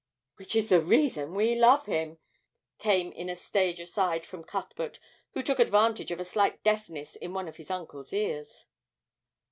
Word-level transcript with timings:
'Which 0.37 0.55
is 0.55 0.69
the 0.69 0.81
reason 0.81 1.35
we 1.35 1.53
love 1.53 1.85
him,' 1.85 2.17
came 2.79 3.11
in 3.11 3.29
a 3.29 3.35
stage 3.35 3.79
aside 3.79 4.25
from 4.25 4.43
Cuthbert, 4.43 4.99
who 5.35 5.43
took 5.43 5.59
advantage 5.59 6.09
of 6.09 6.19
a 6.19 6.25
slight 6.25 6.63
deafness 6.63 7.15
in 7.15 7.35
one 7.35 7.47
of 7.47 7.57
his 7.57 7.69
uncle's 7.69 8.11
ears. 8.11 8.65